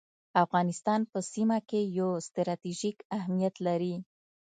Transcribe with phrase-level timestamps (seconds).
[0.43, 3.95] افغانستان په سیمه کي یو ستراتیژیک اهمیت لري